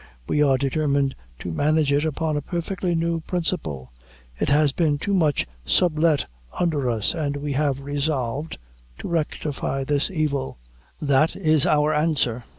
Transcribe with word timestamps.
We 0.27 0.41
are 0.41 0.57
determined 0.57 1.13
to 1.41 1.51
manage 1.51 1.91
it 1.91 2.05
upon 2.05 2.35
a 2.35 2.41
perfectly 2.41 2.95
new 2.95 3.19
principle. 3.19 3.91
It 4.39 4.49
has 4.49 4.71
been 4.71 4.97
too 4.97 5.13
much 5.13 5.45
sublet 5.63 6.25
under 6.59 6.89
us, 6.89 7.13
and 7.13 7.37
we 7.37 7.53
have 7.53 7.81
resolved 7.81 8.57
to 8.97 9.07
rectify 9.07 9.83
this 9.83 10.09
evil. 10.09 10.57
That 10.99 11.35
is 11.35 11.67
our 11.67 11.93
answer. 11.93 12.43